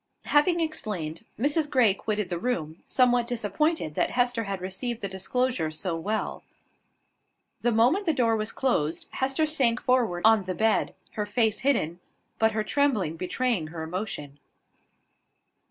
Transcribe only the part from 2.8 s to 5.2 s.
somewhat disappointed that Hester had received the